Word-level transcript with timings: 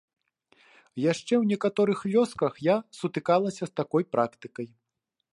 Яшчэ 1.11 1.27
ў 1.41 1.43
некаторых 1.51 1.99
вёсках 2.15 2.53
я 2.67 2.75
сутыкалася 2.99 3.63
з 3.65 3.71
такой 3.81 4.03
практыкай. 4.15 4.67